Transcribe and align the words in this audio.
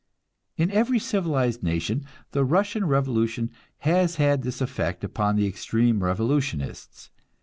In 0.57 0.71
every 0.71 0.97
civilized 0.97 1.61
nation 1.61 2.07
the 2.31 2.43
Russian 2.43 2.85
revolution 2.87 3.51
has 3.81 4.15
had 4.15 4.41
this 4.41 4.59
effect 4.59 5.03
upon 5.03 5.35
the 5.35 5.45
extreme 5.45 6.03
revolutionists. 6.03 7.11